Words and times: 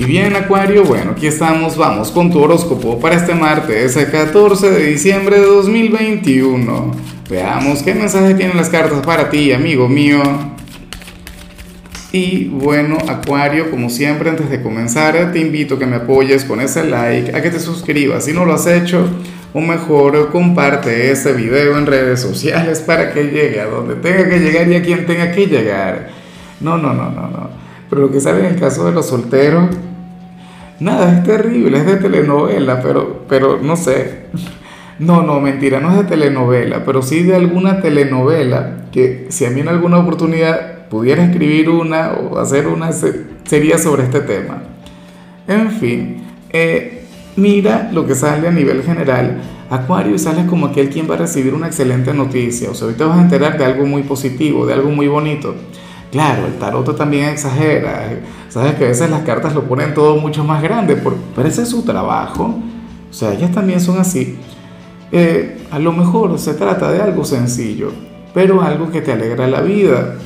Y 0.00 0.04
bien, 0.06 0.34
Acuario, 0.34 0.82
bueno, 0.82 1.10
aquí 1.10 1.26
estamos, 1.26 1.76
vamos 1.76 2.10
con 2.10 2.30
tu 2.30 2.40
horóscopo 2.42 2.98
para 2.98 3.16
este 3.16 3.34
martes, 3.34 3.98
el 3.98 4.10
14 4.10 4.70
de 4.70 4.86
diciembre 4.86 5.38
de 5.38 5.44
2021. 5.44 6.92
Veamos 7.28 7.82
qué 7.82 7.94
mensaje 7.94 8.32
tienen 8.32 8.56
las 8.56 8.70
cartas 8.70 9.04
para 9.04 9.28
ti, 9.28 9.52
amigo 9.52 9.90
mío. 9.90 10.22
Y 12.12 12.46
bueno, 12.46 12.96
Acuario, 13.08 13.70
como 13.70 13.90
siempre, 13.90 14.30
antes 14.30 14.48
de 14.48 14.62
comenzar, 14.62 15.32
te 15.32 15.38
invito 15.38 15.74
a 15.74 15.78
que 15.78 15.84
me 15.84 15.96
apoyes 15.96 16.46
con 16.46 16.62
ese 16.62 16.84
like, 16.84 17.36
a 17.36 17.42
que 17.42 17.50
te 17.50 17.60
suscribas 17.60 18.24
si 18.24 18.32
no 18.32 18.46
lo 18.46 18.54
has 18.54 18.66
hecho, 18.66 19.06
o 19.52 19.60
mejor, 19.60 20.30
comparte 20.30 21.10
este 21.10 21.34
video 21.34 21.76
en 21.76 21.84
redes 21.84 22.22
sociales 22.22 22.80
para 22.80 23.12
que 23.12 23.24
llegue 23.24 23.60
a 23.60 23.66
donde 23.66 23.96
tenga 23.96 24.30
que 24.30 24.38
llegar 24.38 24.66
y 24.66 24.76
a 24.76 24.82
quien 24.82 25.04
tenga 25.04 25.30
que 25.30 25.44
llegar. 25.44 26.08
No, 26.58 26.78
no, 26.78 26.94
no, 26.94 27.10
no, 27.10 27.28
no. 27.28 27.50
Pero 27.90 28.02
lo 28.02 28.10
que 28.10 28.20
sale 28.20 28.38
en 28.40 28.54
el 28.54 28.56
caso 28.60 28.86
de 28.86 28.92
los 28.92 29.08
solteros, 29.08 29.68
nada, 30.80 31.18
es 31.18 31.24
terrible, 31.24 31.78
es 31.78 31.86
de 31.86 31.96
telenovela, 31.96 32.82
pero, 32.82 33.24
pero 33.28 33.60
no 33.62 33.76
sé. 33.76 34.24
No, 34.98 35.22
no, 35.22 35.40
mentira, 35.40 35.80
no 35.80 35.92
es 35.92 35.96
de 35.98 36.04
telenovela, 36.04 36.84
pero 36.84 37.00
sí 37.00 37.22
de 37.22 37.34
alguna 37.34 37.80
telenovela 37.80 38.86
que 38.92 39.26
si 39.30 39.46
a 39.46 39.50
mí 39.50 39.60
en 39.60 39.68
alguna 39.68 39.98
oportunidad 39.98 40.88
pudiera 40.88 41.24
escribir 41.24 41.70
una 41.70 42.12
o 42.12 42.38
hacer 42.38 42.66
una, 42.66 42.90
sería 42.92 43.78
sobre 43.78 44.02
este 44.02 44.20
tema. 44.20 44.62
En 45.48 45.70
fin, 45.70 46.22
eh, 46.50 47.04
mira 47.36 47.90
lo 47.92 48.06
que 48.06 48.14
sale 48.14 48.48
a 48.48 48.50
nivel 48.50 48.82
general. 48.82 49.40
Acuario 49.70 50.14
y 50.14 50.18
sales 50.18 50.46
como 50.46 50.66
aquel 50.66 50.90
quien 50.90 51.08
va 51.08 51.14
a 51.14 51.18
recibir 51.18 51.54
una 51.54 51.68
excelente 51.68 52.12
noticia. 52.12 52.70
O 52.70 52.74
sea, 52.74 52.86
ahorita 52.86 53.06
vas 53.06 53.18
a 53.18 53.22
enterar 53.22 53.56
de 53.56 53.64
algo 53.64 53.86
muy 53.86 54.02
positivo, 54.02 54.66
de 54.66 54.74
algo 54.74 54.90
muy 54.90 55.06
bonito. 55.06 55.54
Claro, 56.10 56.46
el 56.46 56.54
tarot 56.54 56.96
también 56.96 57.28
exagera. 57.28 58.08
Sabes 58.48 58.74
que 58.74 58.84
a 58.84 58.88
veces 58.88 59.10
las 59.10 59.22
cartas 59.22 59.54
lo 59.54 59.64
ponen 59.64 59.94
todo 59.94 60.16
mucho 60.16 60.42
más 60.42 60.60
grande, 60.62 60.96
pero 60.96 61.48
ese 61.48 61.62
es 61.62 61.68
su 61.68 61.82
trabajo. 61.82 62.54
O 63.08 63.12
sea, 63.12 63.32
ellas 63.32 63.52
también 63.52 63.80
son 63.80 63.98
así. 63.98 64.38
Eh, 65.12 65.66
a 65.70 65.78
lo 65.78 65.92
mejor 65.92 66.38
se 66.38 66.54
trata 66.54 66.90
de 66.90 67.00
algo 67.00 67.24
sencillo, 67.24 67.92
pero 68.34 68.62
algo 68.62 68.90
que 68.90 69.00
te 69.00 69.12
alegra 69.12 69.46
la 69.46 69.60
vida. 69.60 70.16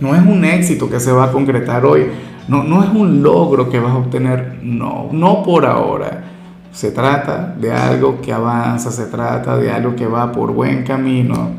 No 0.00 0.14
es 0.14 0.22
un 0.22 0.44
éxito 0.44 0.90
que 0.90 1.00
se 1.00 1.12
va 1.12 1.24
a 1.24 1.32
concretar 1.32 1.84
hoy, 1.86 2.06
no, 2.48 2.62
no 2.62 2.82
es 2.82 2.90
un 2.90 3.22
logro 3.22 3.70
que 3.70 3.78
vas 3.78 3.92
a 3.92 3.98
obtener, 3.98 4.58
no, 4.62 5.08
no 5.12 5.42
por 5.42 5.64
ahora. 5.64 6.24
Se 6.72 6.90
trata 6.90 7.54
de 7.58 7.72
algo 7.72 8.20
que 8.20 8.32
avanza, 8.32 8.90
se 8.90 9.06
trata 9.06 9.56
de 9.56 9.70
algo 9.70 9.94
que 9.94 10.06
va 10.06 10.32
por 10.32 10.52
buen 10.52 10.82
camino. 10.82 11.50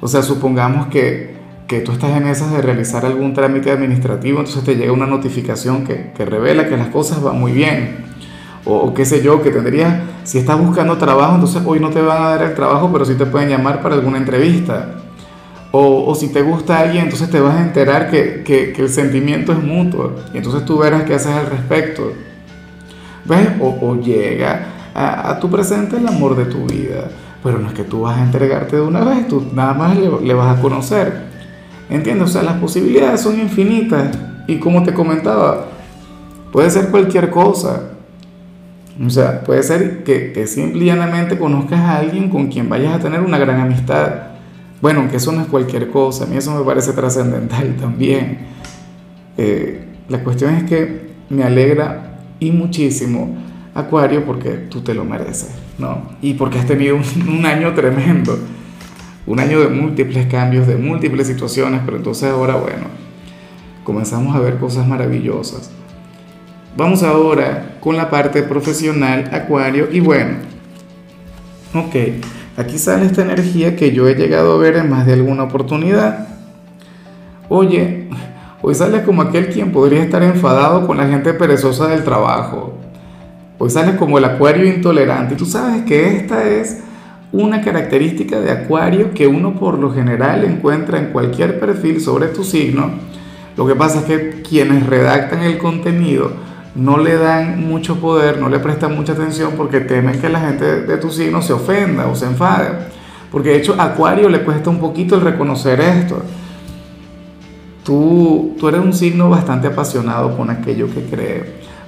O 0.00 0.06
sea, 0.06 0.22
supongamos 0.22 0.86
que 0.86 1.31
que 1.66 1.80
tú 1.80 1.92
estás 1.92 2.16
en 2.16 2.26
esas 2.26 2.52
de 2.52 2.60
realizar 2.60 3.06
algún 3.06 3.34
trámite 3.34 3.70
administrativo, 3.70 4.40
entonces 4.40 4.64
te 4.64 4.76
llega 4.76 4.92
una 4.92 5.06
notificación 5.06 5.84
que, 5.84 6.12
que 6.16 6.24
revela 6.24 6.68
que 6.68 6.76
las 6.76 6.88
cosas 6.88 7.22
van 7.22 7.40
muy 7.40 7.52
bien. 7.52 8.12
O, 8.64 8.94
qué 8.94 9.04
sé 9.04 9.22
yo, 9.22 9.42
que 9.42 9.50
tendrías, 9.50 10.02
si 10.22 10.38
estás 10.38 10.58
buscando 10.58 10.96
trabajo, 10.96 11.34
entonces 11.34 11.62
hoy 11.66 11.80
no 11.80 11.90
te 11.90 12.00
van 12.00 12.22
a 12.22 12.28
dar 12.30 12.42
el 12.42 12.54
trabajo, 12.54 12.90
pero 12.92 13.04
sí 13.04 13.14
te 13.14 13.26
pueden 13.26 13.48
llamar 13.48 13.82
para 13.82 13.96
alguna 13.96 14.18
entrevista. 14.18 14.96
O, 15.72 16.04
o 16.06 16.14
si 16.14 16.28
te 16.28 16.42
gusta 16.42 16.78
alguien, 16.78 17.04
entonces 17.04 17.28
te 17.30 17.40
vas 17.40 17.56
a 17.56 17.62
enterar 17.62 18.10
que, 18.10 18.42
que, 18.44 18.74
el 18.76 18.88
sentimiento 18.88 19.52
es 19.52 19.58
mutuo. 19.58 20.12
Y 20.32 20.36
entonces 20.36 20.64
tú 20.64 20.78
verás 20.78 21.02
qué 21.04 21.14
haces 21.14 21.32
al 21.32 21.46
respecto. 21.46 22.12
¿Ves? 23.24 23.48
O, 23.60 23.96
llega 23.96 24.66
a, 24.94 25.38
tu 25.40 25.50
presente 25.50 25.96
el 25.96 26.06
amor 26.06 26.36
de 26.36 26.44
tu 26.44 26.66
vida. 26.66 27.08
Pero 27.42 27.58
no 27.58 27.68
es 27.68 27.74
que 27.74 27.82
tú 27.82 28.02
vas 28.02 28.18
a 28.18 28.22
entregarte 28.22 28.76
de 28.76 28.82
una 28.82 29.02
vez, 29.02 29.26
tú 29.26 29.44
nada 29.52 29.74
más 29.74 29.96
le 29.96 30.34
vas 30.34 30.56
a 30.56 30.60
conocer. 30.60 31.31
¿Entiendes? 31.92 32.30
O 32.30 32.32
sea, 32.32 32.42
las 32.42 32.56
posibilidades 32.56 33.20
son 33.20 33.38
infinitas. 33.38 34.16
Y 34.46 34.56
como 34.56 34.82
te 34.82 34.94
comentaba, 34.94 35.66
puede 36.50 36.70
ser 36.70 36.88
cualquier 36.88 37.28
cosa. 37.28 37.90
O 39.04 39.10
sea, 39.10 39.44
puede 39.44 39.62
ser 39.62 40.02
que, 40.02 40.32
que 40.32 40.46
simple 40.46 40.84
y 40.84 40.86
llanamente 40.86 41.38
conozcas 41.38 41.80
a 41.80 41.98
alguien 41.98 42.30
con 42.30 42.48
quien 42.48 42.70
vayas 42.70 42.94
a 42.94 42.98
tener 42.98 43.20
una 43.20 43.38
gran 43.38 43.60
amistad. 43.60 44.10
Bueno, 44.80 45.06
que 45.10 45.18
eso 45.18 45.32
no 45.32 45.42
es 45.42 45.48
cualquier 45.48 45.90
cosa. 45.90 46.24
A 46.24 46.26
mí 46.28 46.36
eso 46.38 46.56
me 46.56 46.64
parece 46.64 46.94
trascendental 46.94 47.76
también. 47.80 48.38
Eh, 49.36 49.84
la 50.08 50.24
cuestión 50.24 50.54
es 50.54 50.64
que 50.64 51.12
me 51.28 51.44
alegra 51.44 52.20
y 52.40 52.52
muchísimo, 52.52 53.36
Acuario, 53.74 54.24
porque 54.24 54.50
tú 54.50 54.80
te 54.80 54.94
lo 54.94 55.04
mereces, 55.04 55.50
¿no? 55.78 56.02
Y 56.22 56.34
porque 56.34 56.58
has 56.58 56.66
tenido 56.66 56.96
un, 56.96 57.28
un 57.28 57.46
año 57.46 57.74
tremendo 57.74 58.38
un 59.26 59.40
año 59.40 59.60
de 59.60 59.68
múltiples 59.68 60.26
cambios, 60.26 60.66
de 60.66 60.76
múltiples 60.76 61.26
situaciones, 61.26 61.80
pero 61.84 61.96
entonces 61.96 62.30
ahora, 62.30 62.56
bueno, 62.56 62.86
comenzamos 63.84 64.34
a 64.34 64.40
ver 64.40 64.56
cosas 64.58 64.86
maravillosas. 64.86 65.70
Vamos 66.76 67.02
ahora 67.02 67.76
con 67.80 67.96
la 67.96 68.10
parte 68.10 68.42
profesional, 68.42 69.30
Acuario, 69.32 69.88
y 69.92 70.00
bueno, 70.00 70.36
ok, 71.74 71.94
aquí 72.56 72.78
sale 72.78 73.06
esta 73.06 73.22
energía 73.22 73.76
que 73.76 73.92
yo 73.92 74.08
he 74.08 74.14
llegado 74.14 74.54
a 74.54 74.58
ver 74.58 74.76
en 74.76 74.90
más 74.90 75.06
de 75.06 75.12
alguna 75.12 75.44
oportunidad. 75.44 76.28
Oye, 77.48 78.08
hoy 78.62 78.74
sales 78.74 79.02
como 79.02 79.22
aquel 79.22 79.48
quien 79.48 79.72
podría 79.72 80.02
estar 80.02 80.22
enfadado 80.22 80.86
con 80.86 80.96
la 80.96 81.06
gente 81.06 81.34
perezosa 81.34 81.88
del 81.88 82.02
trabajo. 82.02 82.78
Hoy 83.58 83.70
sales 83.70 83.96
como 83.96 84.18
el 84.18 84.24
Acuario 84.24 84.64
intolerante. 84.64 85.36
Tú 85.36 85.44
sabes 85.44 85.82
que 85.82 86.16
esta 86.16 86.48
es 86.48 86.80
una 87.32 87.62
característica 87.62 88.40
de 88.40 88.50
Acuario 88.50 89.14
que 89.14 89.26
uno 89.26 89.54
por 89.54 89.78
lo 89.78 89.92
general 89.92 90.44
encuentra 90.44 90.98
en 90.98 91.06
cualquier 91.06 91.58
perfil 91.58 92.00
sobre 92.00 92.28
tu 92.28 92.44
signo. 92.44 92.90
Lo 93.56 93.66
que 93.66 93.74
pasa 93.74 94.00
es 94.00 94.04
que 94.04 94.42
quienes 94.42 94.86
redactan 94.86 95.40
el 95.40 95.58
contenido 95.58 96.32
no 96.74 96.98
le 96.98 97.16
dan 97.16 97.66
mucho 97.66 97.96
poder, 97.96 98.38
no 98.38 98.48
le 98.48 98.58
prestan 98.58 98.94
mucha 98.94 99.12
atención 99.12 99.52
porque 99.56 99.80
temen 99.80 100.20
que 100.20 100.28
la 100.28 100.40
gente 100.40 100.82
de 100.82 100.96
tu 100.98 101.10
signo 101.10 101.42
se 101.42 101.54
ofenda 101.54 102.06
o 102.06 102.14
se 102.14 102.26
enfade. 102.26 102.70
Porque 103.30 103.50
de 103.50 103.56
hecho 103.56 103.76
Acuario 103.78 104.28
le 104.28 104.42
cuesta 104.42 104.68
un 104.68 104.78
poquito 104.78 105.14
el 105.14 105.22
reconocer 105.22 105.80
esto. 105.80 106.22
Tú, 107.82 108.54
tú 108.58 108.68
eres 108.68 108.80
un 108.80 108.92
signo 108.92 109.28
bastante 109.30 109.68
apasionado 109.68 110.36
con 110.36 110.50
aquello 110.50 110.86
que 110.92 111.02
cree, 111.04 111.44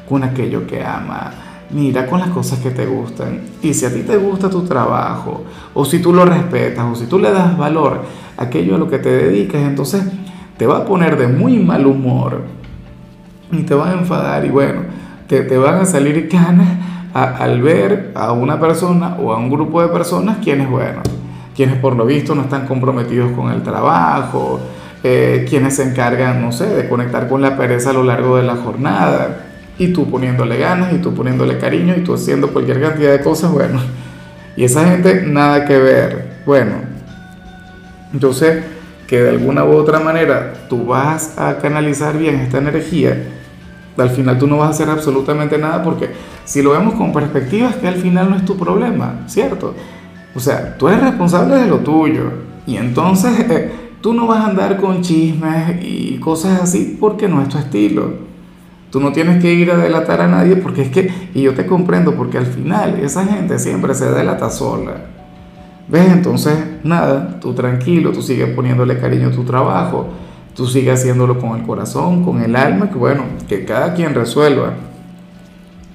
con 0.09 0.25
aquello 0.25 0.67
que 0.67 0.83
ama 0.83 1.54
mira 1.71 2.07
con 2.07 2.21
las 2.21 2.29
cosas 2.29 2.59
que 2.61 2.71
te 2.71 2.87
gustan. 2.87 3.41
Y 3.63 3.75
si 3.75 3.85
a 3.85 3.93
ti 3.93 4.01
te 4.03 4.17
gusta 4.17 4.49
tu 4.51 4.63
trabajo, 4.63 5.45
o 5.73 5.85
si 5.85 6.01
tú 6.01 6.13
lo 6.13 6.25
respetas, 6.25 6.85
o 6.85 6.95
si 6.95 7.07
tú 7.07 7.19
le 7.19 7.31
das 7.31 7.57
valor 7.57 8.03
a 8.37 8.45
aquello 8.45 8.77
a 8.77 8.79
lo 8.79 8.89
que 8.89 8.99
te 8.99 9.11
dedicas, 9.11 9.63
entonces 9.63 10.05
te 10.57 10.67
va 10.67 10.79
a 10.79 10.85
poner 10.85 11.17
de 11.17 11.29
muy 11.29 11.59
mal 11.59 11.87
humor 11.87 12.43
y 13.51 13.63
te 13.63 13.75
va 13.75 13.91
a 13.91 13.93
enfadar 13.95 14.45
y 14.45 14.51
bueno, 14.51 14.83
te, 15.27 15.43
te 15.43 15.59
van 15.59 15.77
a 15.77 15.85
salir 15.85 16.29
ganas 16.33 16.69
al 17.15 17.63
ver 17.63 18.11
a 18.17 18.33
una 18.33 18.59
persona 18.59 19.17
o 19.23 19.33
a 19.33 19.39
un 19.39 19.49
grupo 19.49 19.81
de 19.81 19.89
personas 19.89 20.39
quienes, 20.43 20.69
bueno, 20.69 21.01
quienes 21.55 21.77
por 21.77 21.95
lo 21.95 22.05
visto 22.05 22.35
no 22.35 22.43
están 22.43 22.67
comprometidos 22.67 23.31
con 23.33 23.53
el 23.53 23.63
trabajo, 23.63 24.59
eh, 25.05 25.47
quienes 25.49 25.77
se 25.77 25.85
encargan, 25.85 26.43
no 26.43 26.51
sé, 26.51 26.67
de 26.67 26.89
conectar 26.89 27.29
con 27.29 27.41
la 27.41 27.57
pereza 27.57 27.91
a 27.91 27.93
lo 27.93 28.03
largo 28.03 28.37
de 28.37 28.43
la 28.43 28.57
jornada 28.57 29.54
y 29.79 29.93
tú 29.93 30.11
poniéndole 30.11 30.59
ganas, 30.59 30.93
y 30.93 30.99
tú 30.99 31.15
poniéndole 31.15 31.59
cariño, 31.59 31.95
y 31.97 32.01
tú 32.01 32.15
haciendo 32.15 32.53
cualquier 32.53 32.81
cantidad 32.81 33.13
de 33.13 33.21
cosas, 33.21 33.53
bueno. 33.53 33.81
Y 34.57 34.65
esa 34.65 34.89
gente 34.89 35.25
nada 35.27 35.65
que 35.65 35.79
ver. 35.79 36.43
Bueno, 36.47 36.75
yo 38.13 38.33
sé 38.33 38.63
que 39.07 39.21
de 39.21 39.31
alguna 39.31 39.65
u 39.65 39.73
otra 39.73 40.01
manera 40.01 40.53
tú 40.69 40.87
vas 40.87 41.39
a 41.39 41.59
canalizar 41.59 42.17
bien 42.17 42.37
esta 42.37 42.59
energía. 42.59 43.31
Al 43.97 44.11
final 44.11 44.39
tú 44.39 44.47
no 44.47 44.59
vas 44.59 44.69
a 44.69 44.71
hacer 44.71 44.89
absolutamente 44.89 45.59
nada 45.59 45.83
porque 45.83 46.11
si 46.45 46.63
lo 46.63 46.73
vemos 46.73 46.95
con 46.95 47.13
perspectiva 47.13 47.71
es 47.71 47.77
que 47.77 47.89
al 47.89 47.97
final 47.97 48.31
no 48.31 48.37
es 48.37 48.45
tu 48.45 48.57
problema, 48.57 49.21
¿cierto? 49.27 49.75
O 50.35 50.41
sea, 50.41 50.77
tú 50.77 50.89
eres 50.89 51.03
responsable 51.03 51.57
de 51.57 51.67
lo 51.67 51.79
tuyo 51.79 52.33
y 52.67 52.77
entonces 52.77 53.39
eh, 53.51 53.71
tú 54.01 54.15
no 54.15 54.27
vas 54.27 54.41
a 54.41 54.49
andar 54.49 54.77
con 54.79 55.01
chismes 55.01 55.83
y 55.83 56.19
cosas 56.19 56.61
así 56.63 56.97
porque 57.01 57.29
no 57.29 57.41
es 57.41 57.49
tu 57.49 57.59
estilo. 57.59 58.34
Tú 58.95 59.01
no 59.01 59.11
tienes 59.11 59.43
que 59.43 59.53
ir 59.53 59.73
a 59.73 59.77
delatar 59.77 60.21
a 60.21 60.29
nadie 60.29 60.55
porque 60.55 60.83
es 60.83 60.89
que, 60.89 61.11
y 61.35 61.43
yo 61.43 61.53
te 61.53 61.67
comprendo, 61.67 62.15
porque 62.15 62.39
al 62.39 62.47
final 62.47 63.01
esa 63.03 63.27
gente 63.27 63.59
siempre 63.59 63.93
se 63.93 64.09
delata 64.09 64.51
sola. 64.51 64.93
¿Ves? 65.89 66.13
Entonces, 66.13 66.57
nada, 66.85 67.41
tú 67.41 67.55
tranquilo, 67.55 68.13
tú 68.13 68.23
sigues 68.23 68.51
poniéndole 68.51 69.01
cariño 69.01 69.31
a 69.31 69.33
tu 69.33 69.43
trabajo, 69.43 70.11
tú 70.55 70.69
sigues 70.69 71.01
haciéndolo 71.01 71.41
con 71.41 71.59
el 71.59 71.67
corazón, 71.67 72.25
con 72.25 72.41
el 72.41 72.55
alma, 72.55 72.89
que 72.89 72.95
bueno, 72.95 73.25
que 73.49 73.65
cada 73.65 73.95
quien 73.95 74.15
resuelva. 74.15 74.75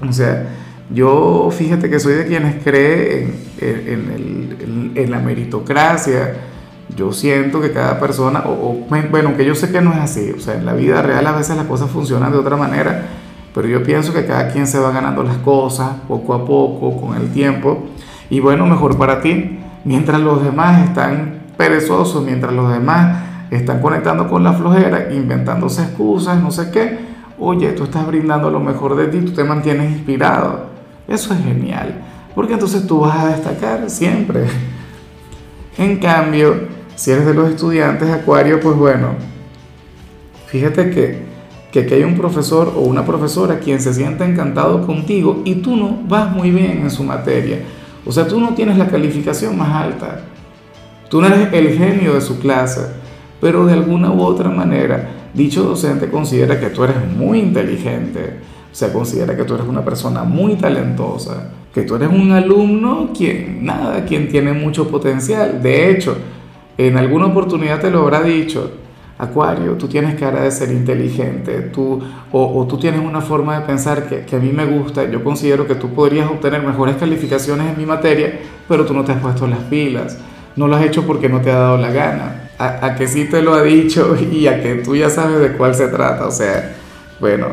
O 0.06 0.12
sea, 0.12 0.50
yo 0.94 1.50
fíjate 1.58 1.90
que 1.90 2.02
soy 2.02 2.16
de 2.16 2.26
quienes 2.26 2.62
creen 2.62 3.34
en, 3.62 4.92
en 4.96 5.10
la 5.10 5.20
meritocracia, 5.20 6.34
yo 7.00 7.14
siento 7.14 7.62
que 7.62 7.72
cada 7.72 7.98
persona, 7.98 8.44
o, 8.46 8.86
bueno, 9.10 9.38
que 9.38 9.46
yo 9.46 9.56
sé 9.56 9.72
que 9.72 9.80
no 9.80 9.94
es 9.94 10.00
así, 10.00 10.32
o 10.38 10.40
sea, 10.42 10.56
en 10.56 10.66
la 10.66 10.74
vida 10.74 11.02
real 11.02 11.26
a 11.26 11.32
veces 11.32 11.56
las 11.56 11.66
cosas 11.66 11.90
funcionan 11.90 12.34
de 12.34 12.38
otra 12.38 12.58
manera, 12.58 13.06
pero 13.56 13.70
yo 13.70 13.82
pienso 13.84 14.14
que 14.14 14.26
cada 14.26 14.50
quien 14.50 14.68
se 14.68 14.80
va 14.80 14.92
ganando 14.92 15.24
las 15.24 15.38
cosas 15.38 15.92
poco 16.10 16.34
a 16.34 16.46
poco, 16.46 17.00
con 17.00 17.16
el 17.16 17.32
tiempo, 17.32 17.86
y 18.30 18.42
bueno, 18.42 18.66
mejor 18.66 18.98
para 18.98 19.22
ti, 19.22 19.60
mientras 19.86 20.20
los 20.20 20.44
demás 20.44 20.84
están 20.84 21.40
perezosos, 21.56 22.22
mientras 22.26 22.52
los 22.52 22.70
demás 22.70 23.24
están 23.50 23.82
conectando 23.82 24.28
con 24.28 24.44
la 24.44 24.52
flojera, 24.52 25.14
inventándose 25.14 25.84
excusas, 25.84 26.42
no 26.42 26.52
sé 26.52 26.70
qué, 26.70 27.00
oye, 27.40 27.70
tú 27.72 27.86
estás 27.86 28.06
brindando 28.06 28.50
lo 28.50 28.60
mejor 28.60 28.98
de 28.98 29.08
ti, 29.08 29.22
tú 29.22 29.32
te 29.32 29.46
mantienes 29.46 29.90
inspirado. 29.90 30.68
Eso 31.08 31.34
es 31.34 31.42
genial, 31.44 31.96
porque 32.36 32.54
entonces 32.54 32.86
tú 32.86 33.00
vas 33.00 33.18
a 33.20 33.28
destacar 33.30 33.90
siempre. 33.90 34.48
En 35.78 35.98
cambio, 35.98 36.79
si 37.00 37.12
eres 37.12 37.26
de 37.26 37.34
los 37.34 37.50
estudiantes 37.50 38.10
Acuario, 38.10 38.60
pues 38.60 38.76
bueno, 38.76 39.12
fíjate 40.48 40.90
que, 40.90 41.20
que 41.72 41.80
aquí 41.80 41.94
hay 41.94 42.04
un 42.04 42.18
profesor 42.18 42.74
o 42.76 42.82
una 42.82 43.06
profesora 43.06 43.60
quien 43.60 43.80
se 43.80 43.94
siente 43.94 44.26
encantado 44.26 44.86
contigo 44.86 45.42
y 45.46 45.56
tú 45.56 45.78
no 45.78 45.98
vas 46.10 46.30
muy 46.30 46.52
bien 46.52 46.80
en 46.82 46.92
su 46.92 47.06
materia. 47.06 47.60
O 48.06 48.12
sea, 48.12 48.28
tú 48.28 48.42
no 48.42 48.54
tienes 48.54 48.78
la 48.78 48.90
calificación 48.90 49.58
más 49.58 49.82
alta. 49.82 50.24
Tú 51.10 51.22
no 51.22 51.28
eres 51.28 51.54
el 51.54 51.78
genio 51.78 52.16
de 52.16 52.20
su 52.20 52.38
clase, 52.38 52.82
pero 53.40 53.66
de 53.66 53.72
alguna 53.72 54.12
u 54.12 54.22
otra 54.22 54.50
manera, 54.50 55.10
dicho 55.34 55.64
docente 55.64 56.10
considera 56.10 56.60
que 56.60 56.70
tú 56.70 56.84
eres 56.84 56.98
muy 57.16 57.40
inteligente, 57.40 58.40
o 58.70 58.76
sea, 58.76 58.92
considera 58.92 59.38
que 59.38 59.46
tú 59.46 59.56
eres 59.56 59.68
una 59.68 59.86
persona 59.86 60.26
muy 60.26 60.56
talentosa, 60.56 61.50
que 61.74 61.84
tú 61.84 61.96
eres 61.96 62.10
un 62.10 62.34
alumno 62.34 63.12
quien, 63.18 63.64
nada, 63.64 64.04
quien 64.04 64.28
tiene 64.28 64.52
mucho 64.52 64.90
potencial. 64.90 65.64
De 65.64 65.92
hecho, 65.92 66.18
en 66.88 66.98
alguna 66.98 67.26
oportunidad 67.26 67.82
te 67.82 67.92
lo 67.92 68.00
habrá 68.00 68.22
dicho, 68.22 68.72
Acuario, 69.18 69.74
tú 69.74 69.90
tienes 69.90 70.18
cara 70.18 70.44
de 70.44 70.50
ser 70.50 70.72
inteligente, 70.72 71.60
tú, 71.74 72.02
o, 72.32 72.66
tú 72.70 72.78
tienes 72.78 73.02
una 73.02 73.20
forma 73.20 73.60
de 73.60 73.66
pensar 73.66 74.08
que, 74.08 74.34
a 74.34 74.40
mí 74.40 74.54
me 74.54 74.66
gusta, 74.66 75.04
yo 75.12 75.22
considero 75.22 75.68
que 75.68 75.76
tú 75.76 75.94
podrías 75.94 76.32
obtener 76.32 76.64
mejores 76.64 76.96
calificaciones 76.96 77.68
en 77.68 77.78
mi 77.78 77.86
materia, 77.86 78.40
pero 78.70 78.86
tú 78.86 78.94
no 78.94 79.04
te 79.04 79.12
has 79.12 79.20
puesto 79.20 79.46
las 79.46 79.60
pilas, 79.64 80.18
no 80.56 80.70
lo 80.70 80.78
has 80.78 80.86
hecho 80.86 81.06
porque 81.06 81.28
no 81.28 81.42
te 81.42 81.52
ha 81.52 81.60
dado 81.60 81.78
la 81.78 81.92
gana, 81.92 82.50
a, 82.58 82.86
a 82.86 82.96
que 82.96 83.10
sí 83.10 83.26
te 83.26 83.42
lo 83.42 83.54
ha 83.54 83.62
dicho 83.62 84.16
y 84.32 84.48
a 84.48 84.64
que 84.64 84.76
tú 84.76 84.96
ya 84.96 85.10
sabes 85.10 85.42
de 85.42 85.58
cuál 85.58 85.76
se 85.76 85.90
trata, 85.90 86.26
o 86.26 86.32
sea, 86.32 86.78
bueno, 87.20 87.48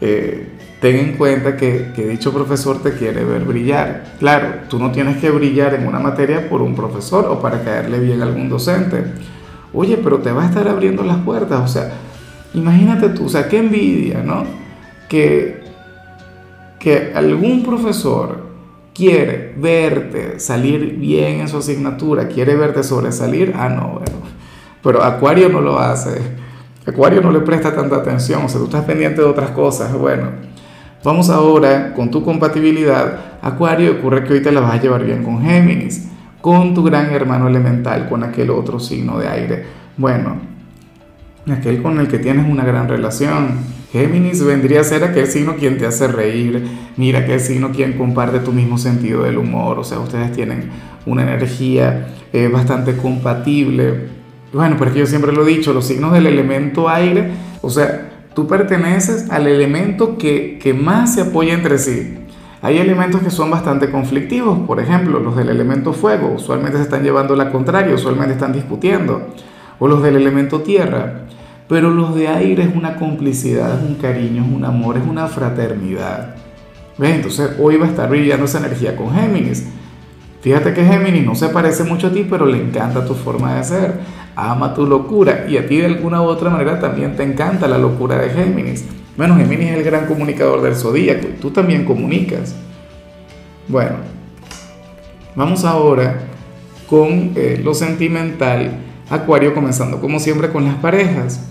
eh, 0.00 0.55
ten 0.80 0.96
en 0.96 1.12
cuenta 1.16 1.56
que, 1.56 1.92
dicho 1.96 2.32
profesor 2.32 2.82
te 2.82 2.92
quiere 2.92 3.24
ver 3.24 3.44
brillar. 3.44 4.16
Claro, 4.18 4.48
tú 4.68 4.78
no 4.78 4.92
tienes 4.92 5.18
que 5.18 5.30
brillar 5.30 5.74
en 5.74 5.86
una 5.86 5.98
materia 5.98 6.48
por 6.48 6.62
un 6.62 6.74
profesor 6.74 7.26
o 7.26 7.40
para 7.40 7.62
caerle 7.62 7.98
bien 7.98 8.20
a 8.20 8.24
algún 8.24 8.48
docente 8.48 9.04
Oye, 9.76 9.98
pero 10.02 10.18
te 10.20 10.32
va 10.32 10.44
a 10.44 10.46
estar 10.46 10.66
abriendo 10.68 11.02
las 11.02 11.18
puertas. 11.18 11.60
O 11.60 11.68
sea, 11.68 11.92
imagínate 12.54 13.10
tú, 13.10 13.26
o 13.26 13.28
sea, 13.28 13.46
qué 13.46 13.58
envidia, 13.58 14.22
¿no? 14.22 14.44
Que, 15.06 15.62
que 16.78 17.12
algún 17.14 17.62
profesor 17.62 18.46
quiere 18.94 19.54
verte 19.58 20.40
salir 20.40 20.96
bien 20.96 21.40
en 21.40 21.48
su 21.48 21.58
asignatura, 21.58 22.26
quiere 22.28 22.56
verte 22.56 22.82
sobresalir. 22.82 23.52
Ah, 23.54 23.68
no, 23.68 23.98
bueno. 23.98 24.26
Pero 24.82 25.02
Acuario 25.02 25.50
no 25.50 25.60
lo 25.60 25.78
hace. 25.78 26.22
Acuario 26.86 27.20
no 27.20 27.30
le 27.30 27.40
presta 27.40 27.74
tanta 27.74 27.96
atención. 27.96 28.44
O 28.44 28.48
sea, 28.48 28.58
tú 28.58 28.64
estás 28.64 28.84
pendiente 28.84 29.20
de 29.20 29.26
otras 29.26 29.50
cosas. 29.50 29.92
Bueno, 29.92 30.30
vamos 31.06 31.30
ahora 31.30 31.94
con 31.94 32.10
tu 32.10 32.24
compatibilidad. 32.24 33.20
Acuario, 33.40 33.92
ocurre 33.92 34.24
que 34.24 34.34
hoy 34.34 34.42
te 34.42 34.50
la 34.50 34.60
vas 34.60 34.74
a 34.74 34.82
llevar 34.82 35.04
bien 35.04 35.22
con 35.22 35.40
Géminis 35.40 36.08
con 36.40 36.74
tu 36.74 36.84
gran 36.84 37.12
hermano 37.12 37.48
elemental, 37.48 38.08
con 38.08 38.22
aquel 38.22 38.50
otro 38.50 38.78
signo 38.78 39.18
de 39.18 39.26
aire. 39.26 39.64
Bueno, 39.96 40.36
aquel 41.50 41.82
con 41.82 41.98
el 41.98 42.06
que 42.06 42.20
tienes 42.20 42.48
una 42.48 42.64
gran 42.64 42.88
relación. 42.88 43.58
Géminis 43.90 44.44
vendría 44.44 44.82
a 44.82 44.84
ser 44.84 45.02
aquel 45.02 45.26
signo 45.26 45.56
quien 45.56 45.76
te 45.76 45.86
hace 45.86 46.06
reír, 46.06 46.64
mira, 46.96 47.20
aquel 47.20 47.40
signo 47.40 47.72
quien 47.72 47.94
comparte 47.94 48.38
tu 48.38 48.52
mismo 48.52 48.78
sentido 48.78 49.24
del 49.24 49.38
humor, 49.38 49.80
o 49.80 49.82
sea, 49.84 49.98
ustedes 49.98 50.30
tienen 50.32 50.70
una 51.04 51.22
energía 51.22 52.14
eh, 52.32 52.46
bastante 52.46 52.96
compatible. 52.96 54.08
Bueno, 54.52 54.76
porque 54.76 55.00
yo 55.00 55.06
siempre 55.06 55.32
lo 55.32 55.44
he 55.44 55.48
dicho, 55.48 55.72
los 55.72 55.86
signos 55.86 56.12
del 56.12 56.28
elemento 56.28 56.88
aire, 56.88 57.30
o 57.60 57.70
sea, 57.70 58.15
tú 58.36 58.46
perteneces 58.46 59.30
al 59.30 59.46
elemento 59.46 60.18
que, 60.18 60.58
que 60.62 60.74
más 60.74 61.14
se 61.14 61.22
apoya 61.22 61.54
entre 61.54 61.78
sí. 61.78 62.18
Hay 62.60 62.76
elementos 62.76 63.22
que 63.22 63.30
son 63.30 63.50
bastante 63.50 63.90
conflictivos, 63.90 64.58
por 64.66 64.78
ejemplo, 64.78 65.20
los 65.20 65.36
del 65.36 65.48
elemento 65.48 65.94
fuego, 65.94 66.34
usualmente 66.36 66.76
se 66.76 66.82
están 66.84 67.02
llevando 67.02 67.34
la 67.34 67.50
contraria, 67.50 67.94
usualmente 67.94 68.34
están 68.34 68.52
discutiendo, 68.52 69.28
o 69.78 69.88
los 69.88 70.02
del 70.02 70.16
elemento 70.16 70.60
tierra, 70.60 71.22
pero 71.66 71.90
los 71.90 72.14
de 72.14 72.28
aire 72.28 72.64
es 72.64 72.76
una 72.76 72.96
complicidad, 72.96 73.82
es 73.82 73.88
un 73.88 73.94
cariño, 73.94 74.44
es 74.44 74.52
un 74.52 74.66
amor, 74.66 74.98
es 74.98 75.06
una 75.08 75.28
fraternidad. 75.28 76.34
¿Ves? 76.98 77.14
Entonces 77.14 77.52
hoy 77.58 77.78
va 77.78 77.86
a 77.86 77.88
estar 77.88 78.10
brillando 78.10 78.44
esa 78.44 78.58
energía 78.58 78.96
con 78.96 79.14
Géminis. 79.14 79.66
Fíjate 80.46 80.74
que 80.74 80.84
Géminis 80.84 81.24
no 81.24 81.34
se 81.34 81.48
parece 81.48 81.82
mucho 81.82 82.06
a 82.06 82.12
ti, 82.12 82.24
pero 82.30 82.46
le 82.46 82.58
encanta 82.58 83.04
tu 83.04 83.14
forma 83.14 83.56
de 83.56 83.64
ser, 83.64 83.94
ama 84.36 84.74
tu 84.74 84.86
locura 84.86 85.44
y 85.48 85.56
a 85.56 85.66
ti 85.66 85.78
de 85.78 85.86
alguna 85.86 86.22
u 86.22 86.26
otra 86.26 86.50
manera 86.50 86.78
también 86.78 87.16
te 87.16 87.24
encanta 87.24 87.66
la 87.66 87.78
locura 87.78 88.16
de 88.18 88.30
Géminis. 88.30 88.84
Bueno, 89.16 89.34
Géminis 89.34 89.70
es 89.70 89.78
el 89.78 89.82
gran 89.82 90.06
comunicador 90.06 90.62
del 90.62 90.76
zodíaco 90.76 91.26
tú 91.40 91.50
también 91.50 91.84
comunicas. 91.84 92.54
Bueno, 93.66 93.96
vamos 95.34 95.64
ahora 95.64 96.20
con 96.88 97.32
eh, 97.34 97.60
lo 97.64 97.74
sentimental. 97.74 98.70
Acuario 99.10 99.52
comenzando 99.52 100.00
como 100.00 100.20
siempre 100.20 100.50
con 100.50 100.64
las 100.64 100.76
parejas. 100.76 101.44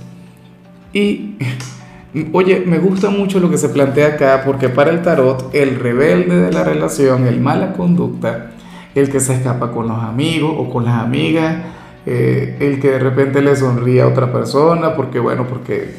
Y 0.93 1.35
oye, 2.31 2.63
me 2.65 2.77
gusta 2.77 3.09
mucho 3.09 3.41
lo 3.41 3.51
que 3.51 3.57
se 3.57 3.67
plantea 3.67 4.13
acá 4.13 4.43
porque 4.45 4.69
para 4.69 4.91
el 4.91 5.01
tarot 5.01 5.53
el 5.53 5.81
rebelde 5.81 6.37
de 6.43 6.53
la 6.53 6.63
relación, 6.63 7.27
el 7.27 7.41
mala 7.41 7.73
conducta, 7.73 8.51
el 8.95 9.09
que 9.09 9.19
se 9.19 9.33
escapa 9.33 9.71
con 9.71 9.87
los 9.87 10.01
amigos 10.01 10.53
o 10.57 10.69
con 10.69 10.85
las 10.85 11.03
amigas, 11.03 11.57
eh, 12.05 12.55
el 12.59 12.79
que 12.79 12.91
de 12.91 12.99
repente 12.99 13.41
le 13.41 13.55
sonríe 13.55 14.01
a 14.01 14.07
otra 14.07 14.31
persona, 14.31 14.95
porque 14.95 15.19
bueno, 15.19 15.45
porque 15.47 15.95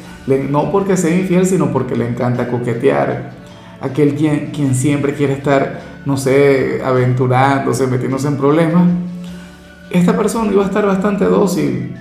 no 0.49 0.71
porque 0.71 0.97
sea 0.97 1.15
infiel, 1.15 1.45
sino 1.45 1.71
porque 1.71 1.95
le 1.95 2.09
encanta 2.09 2.47
coquetear. 2.47 3.31
Aquel 3.79 4.15
quien, 4.15 4.51
quien 4.51 4.73
siempre 4.73 5.13
quiere 5.13 5.33
estar, 5.33 5.81
no 6.05 6.17
sé, 6.17 6.81
aventurándose, 6.83 7.85
metiéndose 7.85 8.27
en 8.27 8.37
problemas. 8.37 8.83
Esta 9.91 10.17
persona 10.17 10.51
iba 10.51 10.63
a 10.63 10.67
estar 10.67 10.85
bastante 10.85 11.25
dócil 11.25 11.95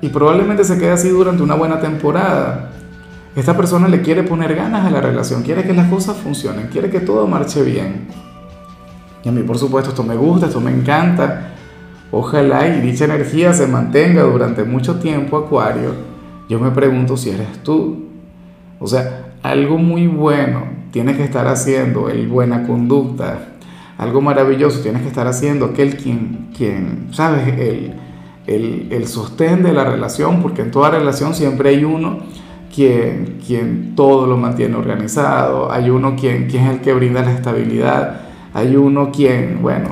y 0.00 0.08
probablemente 0.10 0.62
se 0.62 0.78
quede 0.78 0.90
así 0.90 1.08
durante 1.08 1.42
una 1.42 1.54
buena 1.54 1.80
temporada. 1.80 2.72
Esta 3.34 3.56
persona 3.56 3.88
le 3.88 4.02
quiere 4.02 4.24
poner 4.24 4.54
ganas 4.54 4.84
a 4.84 4.90
la 4.90 5.00
relación, 5.00 5.42
quiere 5.42 5.64
que 5.64 5.72
las 5.72 5.88
cosas 5.88 6.16
funcionen, 6.16 6.68
quiere 6.68 6.90
que 6.90 7.00
todo 7.00 7.26
marche 7.26 7.62
bien. 7.62 8.27
Y 9.24 9.28
a 9.28 9.32
mí, 9.32 9.42
por 9.42 9.58
supuesto, 9.58 9.90
esto 9.90 10.02
me 10.02 10.16
gusta, 10.16 10.46
esto 10.46 10.60
me 10.60 10.70
encanta. 10.70 11.54
Ojalá 12.10 12.68
y 12.68 12.80
dicha 12.80 13.04
energía 13.04 13.52
se 13.52 13.66
mantenga 13.66 14.22
durante 14.22 14.64
mucho 14.64 14.98
tiempo, 14.98 15.36
Acuario. 15.36 15.92
Yo 16.48 16.58
me 16.58 16.70
pregunto 16.70 17.16
si 17.16 17.30
eres 17.30 17.62
tú. 17.62 18.06
O 18.78 18.86
sea, 18.86 19.34
algo 19.42 19.78
muy 19.78 20.06
bueno 20.06 20.78
tienes 20.90 21.16
que 21.16 21.24
estar 21.24 21.46
haciendo, 21.46 22.08
el 22.08 22.28
buena 22.28 22.66
conducta. 22.66 23.56
Algo 23.98 24.20
maravilloso 24.20 24.80
tienes 24.80 25.02
que 25.02 25.08
estar 25.08 25.26
haciendo 25.26 25.66
aquel 25.66 25.96
quien, 25.96 26.48
quien 26.56 27.08
¿sabes? 27.10 27.48
El, 27.48 27.94
el, 28.46 28.88
el 28.90 29.06
sostén 29.06 29.62
de 29.62 29.72
la 29.72 29.84
relación, 29.84 30.40
porque 30.40 30.62
en 30.62 30.70
toda 30.70 30.90
relación 30.90 31.34
siempre 31.34 31.70
hay 31.70 31.84
uno 31.84 32.20
quien, 32.74 33.40
quien 33.44 33.94
todo 33.94 34.26
lo 34.26 34.36
mantiene 34.36 34.76
organizado, 34.76 35.70
hay 35.70 35.90
uno 35.90 36.16
quien, 36.16 36.46
quien 36.48 36.64
es 36.64 36.70
el 36.74 36.80
que 36.80 36.92
brinda 36.92 37.22
la 37.22 37.32
estabilidad, 37.32 38.27
hay 38.58 38.76
uno 38.76 39.10
quien, 39.10 39.62
bueno, 39.62 39.90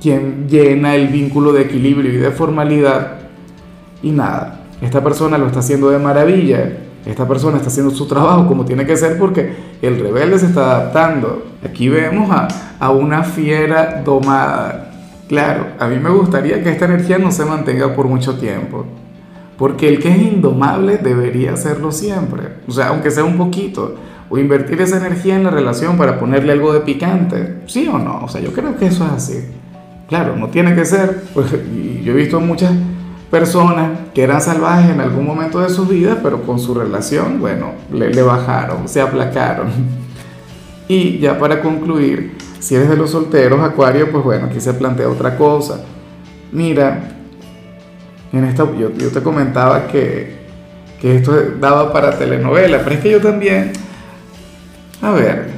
quien 0.00 0.48
llena 0.48 0.94
el 0.94 1.08
vínculo 1.08 1.52
de 1.52 1.62
equilibrio 1.62 2.12
y 2.12 2.16
de 2.16 2.30
formalidad. 2.30 3.18
Y 4.02 4.10
nada, 4.10 4.60
esta 4.80 5.02
persona 5.02 5.38
lo 5.38 5.46
está 5.46 5.60
haciendo 5.60 5.90
de 5.90 5.98
maravilla. 5.98 6.78
Esta 7.06 7.28
persona 7.28 7.58
está 7.58 7.68
haciendo 7.68 7.94
su 7.94 8.06
trabajo 8.06 8.46
como 8.46 8.64
tiene 8.64 8.86
que 8.86 8.96
ser 8.96 9.18
porque 9.18 9.54
el 9.82 10.00
rebelde 10.00 10.38
se 10.38 10.46
está 10.46 10.76
adaptando. 10.76 11.46
Aquí 11.64 11.88
vemos 11.88 12.30
a, 12.30 12.48
a 12.78 12.90
una 12.90 13.24
fiera 13.24 14.02
domada. 14.04 14.92
Claro, 15.28 15.66
a 15.78 15.88
mí 15.88 15.98
me 15.98 16.10
gustaría 16.10 16.62
que 16.62 16.70
esta 16.70 16.84
energía 16.84 17.18
no 17.18 17.30
se 17.30 17.44
mantenga 17.44 17.94
por 17.94 18.06
mucho 18.06 18.36
tiempo. 18.38 18.86
Porque 19.58 19.88
el 19.88 20.00
que 20.00 20.08
es 20.08 20.18
indomable 20.18 20.98
debería 20.98 21.52
hacerlo 21.52 21.92
siempre. 21.92 22.48
O 22.66 22.72
sea, 22.72 22.88
aunque 22.88 23.10
sea 23.10 23.24
un 23.24 23.36
poquito. 23.36 23.96
O 24.30 24.38
invertir 24.38 24.80
esa 24.80 24.96
energía 24.96 25.36
en 25.36 25.44
la 25.44 25.50
relación 25.50 25.96
para 25.96 26.18
ponerle 26.18 26.52
algo 26.52 26.72
de 26.72 26.80
picante. 26.80 27.62
¿Sí 27.66 27.86
o 27.88 27.98
no? 27.98 28.24
O 28.24 28.28
sea, 28.28 28.40
yo 28.40 28.52
creo 28.52 28.76
que 28.76 28.86
eso 28.86 29.04
es 29.04 29.12
así. 29.12 29.44
Claro, 30.08 30.36
no 30.36 30.48
tiene 30.48 30.74
que 30.74 30.84
ser, 30.84 31.22
pues 31.32 31.50
yo 31.50 32.12
he 32.12 32.14
visto 32.14 32.40
muchas 32.40 32.72
personas 33.30 33.90
que 34.14 34.22
eran 34.22 34.40
salvajes 34.40 34.90
en 34.90 35.00
algún 35.00 35.26
momento 35.26 35.60
de 35.60 35.68
su 35.68 35.86
vida, 35.86 36.20
pero 36.22 36.42
con 36.42 36.58
su 36.60 36.74
relación, 36.74 37.40
bueno, 37.40 37.72
le, 37.92 38.22
bajaron, 38.22 38.86
se 38.86 39.00
aplacaron. 39.00 39.68
Y 40.86 41.18
ya 41.18 41.38
para 41.38 41.62
concluir, 41.62 42.36
si 42.60 42.74
eres 42.74 42.90
de 42.90 42.96
los 42.96 43.10
solteros, 43.10 43.60
Acuario, 43.60 44.12
pues 44.12 44.22
bueno, 44.22 44.46
aquí 44.46 44.60
se 44.60 44.74
plantea 44.74 45.08
otra 45.08 45.36
cosa. 45.36 45.80
Mira, 46.52 47.10
en 48.32 48.44
esta, 48.44 48.64
yo, 48.78 48.92
yo 48.92 49.10
te 49.10 49.22
comentaba 49.22 49.86
que, 49.86 50.36
que 51.00 51.16
esto 51.16 51.34
daba 51.58 51.92
para 51.92 52.18
telenovela, 52.18 52.82
pero 52.84 52.96
es 52.96 53.02
que 53.02 53.10
yo 53.10 53.20
también, 53.20 53.72
a 55.02 55.10
ver, 55.12 55.50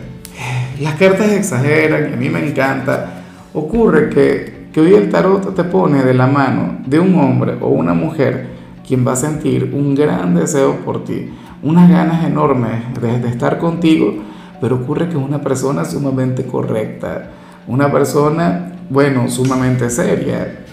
las 0.81 0.95
cartas 0.95 1.31
exageran 1.31 2.11
y 2.11 2.15
a 2.15 2.17
mí 2.17 2.29
me 2.29 2.47
encanta 2.47 3.17
Ocurre 3.57 4.11
que, 4.11 4.69
que 4.71 4.83
hoy 4.83 4.93
el 4.93 5.09
tarot 5.09 5.55
te 5.55 5.65
pone 5.65 6.03
de 6.03 6.13
la 6.13 6.27
mano 6.27 6.77
de 6.85 7.01
un 7.01 7.19
hombre 7.19 7.57
o 7.59 7.69
una 7.69 7.95
mujer 7.95 8.49
quien 8.87 9.07
va 9.07 9.13
a 9.13 9.17
sentir 9.17 9.73
un 9.73 9.95
gran 9.95 10.35
deseo 10.35 10.77
por 10.85 11.05
ti, 11.05 11.33
unas 11.63 11.89
ganas 11.89 12.27
enormes 12.27 12.83
de, 13.01 13.19
de 13.19 13.29
estar 13.31 13.57
contigo, 13.57 14.13
pero 14.61 14.77
ocurre 14.77 15.09
que 15.09 15.17
es 15.17 15.25
una 15.25 15.41
persona 15.41 15.87
sumamente 15.87 16.45
correcta, 16.45 17.31
una 17.67 17.91
persona, 17.91 18.73
bueno, 18.91 19.27
sumamente 19.31 19.89
seria, 19.89 20.67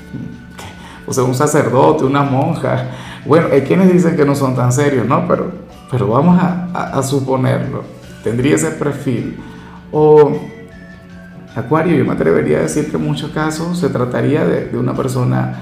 o 1.08 1.14
sea, 1.14 1.24
un 1.24 1.36
sacerdote, 1.36 2.04
una 2.04 2.24
monja. 2.24 2.90
Bueno, 3.26 3.48
hay 3.50 3.62
quienes 3.62 3.94
dicen 3.94 4.18
que 4.18 4.26
no 4.26 4.36
son 4.36 4.58
tan 4.58 4.74
serios, 4.74 5.08
¿no? 5.08 5.26
Pero, 5.26 5.52
pero 5.90 6.08
vamos 6.08 6.38
a, 6.38 6.98
a, 6.98 7.02
suponerlo. 7.02 7.84
Tendría 8.24 8.56
ese 8.56 8.72
perfil. 8.72 9.38
O 9.92 10.32
Acuario, 11.56 11.96
yo 11.96 12.06
me 12.06 12.14
atrevería 12.14 12.60
a 12.60 12.62
decir 12.62 12.90
que 12.90 12.98
en 12.98 13.06
muchos 13.06 13.30
casos 13.32 13.78
se 13.78 13.90
trataría 13.90 14.44
de, 14.46 14.66
de 14.66 14.78
una 14.78 14.96
persona 14.96 15.60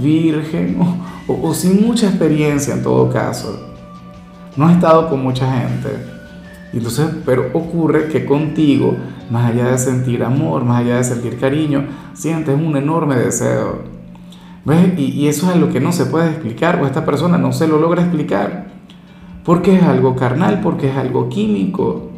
virgen 0.00 0.80
o, 0.80 1.32
o, 1.32 1.48
o, 1.48 1.54
sin 1.54 1.84
mucha 1.84 2.08
experiencia 2.08 2.74
en 2.74 2.82
todo 2.82 3.10
caso. 3.10 3.74
No 4.56 4.68
ha 4.68 4.72
estado 4.72 5.08
con 5.08 5.22
mucha 5.22 5.50
gente. 5.60 5.88
Entonces, 6.72 7.06
pero 7.24 7.50
ocurre 7.52 8.08
que 8.08 8.24
contigo, 8.24 8.96
más 9.30 9.50
allá 9.50 9.70
de 9.70 9.78
sentir 9.78 10.22
amor, 10.22 10.64
más 10.64 10.82
allá 10.82 10.98
de 10.98 11.04
sentir 11.04 11.38
cariño, 11.38 11.86
sientes 12.14 12.54
un 12.54 12.76
enorme 12.76 13.16
deseo 13.16 13.94
¿Ves? 14.64 14.98
Y, 14.98 15.28
eso 15.28 15.50
es 15.50 15.58
lo 15.58 15.70
que 15.70 15.80
no 15.80 15.92
se 15.92 16.06
puede 16.06 16.30
explicar, 16.30 16.80
o 16.80 16.86
esta 16.86 17.04
persona 17.04 17.36
no 17.36 17.52
se 17.52 17.68
lo 17.68 17.78
logra 17.78 18.02
explicar. 18.02 18.66
Porque 19.44 19.76
es 19.76 19.82
algo 19.82 20.16
carnal, 20.16 20.60
porque 20.60 20.90
es 20.90 20.96
algo 20.96 21.28
químico. 21.28 22.10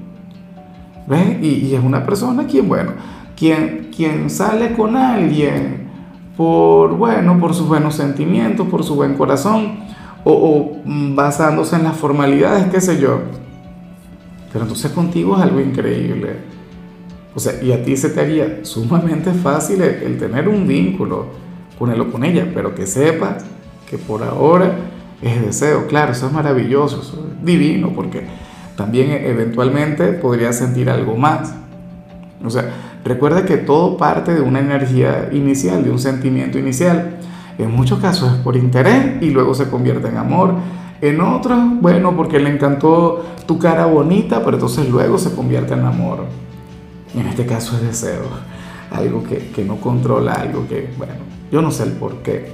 ¿Ves? 1.07 1.43
Y, 1.43 1.75
es 1.75 1.83
una 1.83 2.05
persona 2.05 2.47
quien, 2.47 2.69
bueno, 2.69 2.93
quien, 3.37 3.91
quien 3.95 4.31
sale 4.31 4.75
con 4.75 4.97
alguien 4.97 5.89
por, 6.37 6.97
bueno, 6.97 7.39
por 7.39 7.55
sus 7.55 7.69
buenos 7.69 7.95
sentimientos, 7.95 8.69
por 8.69 8.85
su 8.85 8.95
buen 8.95 9.15
corazón, 9.15 9.79
o, 10.25 10.33
o 10.33 10.83
basándose 11.15 11.77
en 11.77 11.85
las 11.85 11.97
formalidades, 11.97 12.67
qué 12.67 12.81
sé 12.81 13.01
yo. 13.01 13.21
Pero 14.53 14.65
entonces 14.65 14.91
contigo 14.93 15.37
es 15.37 15.43
algo 15.43 15.61
increíble. 15.61 16.37
O 17.35 17.41
sea, 17.41 17.63
y 17.63 17.73
a 17.73 17.83
ti 17.83 17.97
se 17.97 18.11
te 18.11 18.21
haría 18.21 18.61
sumamente 18.65 19.33
fácil 19.33 19.83
el 19.83 20.19
tener 20.19 20.49
un 20.49 20.67
vínculo 20.67 21.27
con 21.79 21.91
él 21.91 22.01
o 22.01 22.11
con 22.11 22.25
ella, 22.25 22.51
pero 22.55 22.75
que 22.75 22.87
sepas 22.87 23.45
que 23.89 23.99
por 23.99 24.23
ahora 24.23 24.75
es 25.23 25.41
deseo. 25.41 25.87
Claro, 25.87 26.13
eso 26.13 26.27
es 26.27 26.33
maravilloso, 26.33 27.01
eso 27.01 27.27
es 27.29 27.45
divino, 27.45 27.93
porque 27.95 28.27
también 28.77 29.11
eventualmente 29.11 30.13
podrías 30.13 30.57
sentir 30.57 30.91
algo 30.91 31.17
más. 31.17 31.55
O 32.45 32.51
sea, 32.51 32.71
recuerda 33.05 33.45
que 33.45 33.57
todo 33.57 33.97
parte 33.97 34.35
de 34.35 34.41
una 34.41 34.61
energía 34.61 35.31
inicial, 35.33 35.83
de 35.83 35.91
un 35.91 35.99
sentimiento 35.99 36.59
inicial. 36.59 37.19
En 37.59 37.71
muchos 37.71 37.99
casos 38.01 38.35
es 38.35 38.39
por 38.41 38.57
interés 38.57 39.23
y 39.23 39.31
luego 39.31 39.55
se 39.55 39.71
convierte 39.71 40.09
en 40.09 40.19
amor. 40.19 40.55
En 41.01 41.21
otros, 41.21 41.59
bueno, 41.81 42.15
porque 42.15 42.39
le 42.39 42.51
encantó 42.51 43.25
tu 43.47 43.59
cara 43.59 43.87
bonita, 43.87 44.45
pero 44.45 44.57
entonces 44.57 44.89
luego 44.89 45.19
se 45.19 45.35
convierte 45.35 45.75
en 45.75 45.85
amor. 45.85 46.25
Y 47.15 47.21
en 47.21 47.27
este 47.29 47.47
caso 47.47 47.77
es 47.77 47.83
deseo, 47.83 48.25
algo 48.91 49.23
que, 49.23 49.51
que 49.55 49.65
no 49.65 49.77
controla, 49.77 50.35
algo 50.35 50.67
que, 50.69 50.91
bueno, 50.99 51.15
yo 51.51 51.63
no 51.63 51.71
sé 51.71 51.85
el 51.85 51.93
por 51.93 52.17
qué. 52.17 52.51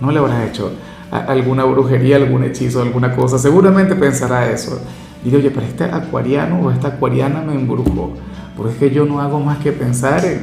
No 0.00 0.12
le 0.12 0.18
habrás 0.18 0.48
hecho 0.48 0.72
alguna 1.12 1.64
brujería, 1.64 2.16
algún 2.16 2.44
hechizo, 2.44 2.82
alguna 2.82 3.14
cosa. 3.14 3.38
Seguramente 3.38 3.94
pensará 3.94 4.50
eso. 4.50 4.80
Y 5.24 5.34
oye, 5.34 5.50
pero 5.50 5.66
este 5.66 5.84
acuariano 5.84 6.60
o 6.60 6.70
esta 6.70 6.88
acuariana 6.88 7.42
me 7.42 7.54
embrujó. 7.54 8.12
Porque 8.56 8.72
es 8.72 8.78
que 8.78 8.90
yo 8.90 9.04
no 9.04 9.20
hago 9.20 9.38
más 9.38 9.58
que 9.58 9.72
pensar 9.72 10.24
en, 10.24 10.40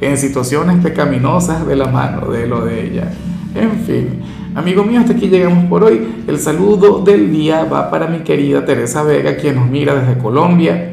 en 0.00 0.18
situaciones 0.18 0.82
pecaminosas 0.82 1.66
de 1.66 1.76
la 1.76 1.86
mano 1.86 2.30
de 2.30 2.46
lo 2.46 2.64
de 2.64 2.86
ella. 2.86 3.12
En 3.54 3.72
fin, 3.80 4.20
amigo 4.54 4.84
mío, 4.84 5.00
hasta 5.00 5.12
aquí 5.12 5.28
llegamos 5.28 5.64
por 5.66 5.82
hoy. 5.84 6.22
El 6.26 6.38
saludo 6.38 7.02
del 7.02 7.32
día 7.32 7.64
va 7.64 7.90
para 7.90 8.06
mi 8.06 8.18
querida 8.20 8.64
Teresa 8.64 9.02
Vega, 9.02 9.36
quien 9.36 9.56
nos 9.56 9.68
mira 9.68 9.94
desde 9.94 10.20
Colombia. 10.20 10.90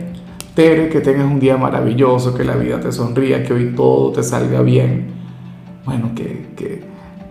Tere, 0.55 0.89
que 0.89 0.99
tengas 0.99 1.25
un 1.25 1.39
día 1.39 1.55
maravilloso, 1.57 2.33
que 2.33 2.43
la 2.43 2.55
vida 2.55 2.79
te 2.79 2.91
sonría, 2.91 3.43
que 3.43 3.53
hoy 3.53 3.73
todo 3.75 4.11
te 4.11 4.23
salga 4.23 4.61
bien 4.61 5.19
bueno, 5.89 6.11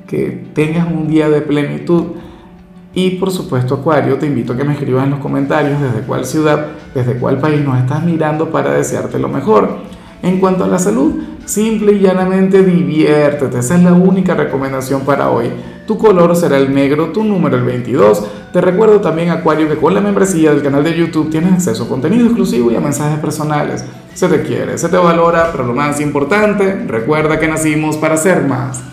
que, 0.09 0.49
tengas 0.55 0.91
un 0.91 1.07
día 1.07 1.29
de 1.29 1.41
plenitud. 1.43 2.05
Y 2.95 3.11
por 3.11 3.31
supuesto, 3.31 3.75
Acuario, 3.75 4.17
te 4.19 4.27
invito 4.27 4.55
a 4.55 4.57
que 4.57 4.65
me 4.65 4.73
escribas 4.73 5.05
en 5.05 5.11
los 5.11 5.21
comentarios 5.21 5.81
desde 5.81 6.01
cuál 6.01 6.25
ciudad, 6.25 6.67
desde 6.95 7.15
cuál 7.15 7.39
país 7.39 7.61
nos 7.61 7.79
estás 7.79 8.03
mirando 8.03 8.51
para 8.51 8.73
desearte 8.73 9.19
lo 9.19 9.29
mejor. 9.29 9.79
En 10.23 10.41
cuanto 10.41 10.65
a 10.65 10.69
la 10.69 10.81
salud, 10.81 11.13
simple 11.45 11.93
y 11.93 12.01
llanamente 12.01 12.65
diviértete. 12.65 13.59
Esa 13.59 13.77
es 13.77 13.83
la 13.85 13.93
única 13.93 14.35
recomendación 14.35 15.03
para 15.03 15.31
hoy. 15.31 15.51
Tu 15.87 15.97
color 15.97 16.35
será 16.35 16.57
el 16.57 16.75
negro, 16.75 17.13
tu 17.13 17.23
número 17.23 17.57
el 17.57 17.63
22. 17.63 18.27
Te 18.53 18.61
recuerdo 18.61 19.01
también, 19.01 19.31
Acuario, 19.31 19.69
que 19.69 19.77
con 19.77 19.95
la 19.95 20.01
membresía 20.01 20.51
del 20.51 20.63
canal 20.63 20.83
de 20.83 20.97
YouTube 20.97 21.31
tienes 21.31 21.53
acceso 21.53 21.85
a 21.85 21.89
contenido 21.89 22.27
exclusivo 22.27 22.71
y 22.71 22.77
a 22.77 22.81
mensajes 22.81 23.19
personales. 23.21 23.85
Se 24.13 24.29
te 24.29 24.43
quiere, 24.43 24.77
se 24.77 24.89
te 24.89 24.97
valora, 24.97 25.51
pero 25.53 25.65
lo 25.65 25.73
más 25.73 26.01
importante, 26.01 26.85
recuerda 26.87 27.39
que 27.39 27.47
nacimos 27.47 27.97
para 27.97 28.17
ser 28.17 28.45
más. 28.45 28.83